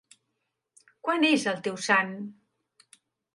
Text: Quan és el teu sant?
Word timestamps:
Quan 1.07 1.25
és 1.29 1.45
el 1.51 1.61
teu 1.69 1.77
sant? 1.89 2.17